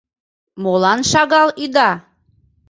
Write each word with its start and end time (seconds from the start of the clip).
Молан 0.61 0.99
шагал 1.11 1.49
ӱда? 1.63 1.91